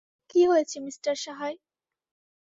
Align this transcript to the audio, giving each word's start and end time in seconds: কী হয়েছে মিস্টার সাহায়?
কী 0.29 0.41
হয়েছে 0.45 0.77
মিস্টার 0.79 1.13
সাহায়? 1.15 1.57